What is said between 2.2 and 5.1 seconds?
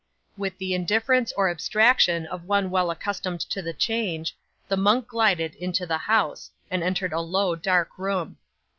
of one well accustomed to the change, the monk